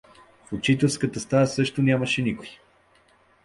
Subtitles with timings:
[0.47, 2.49] В учителската стая също няма никой.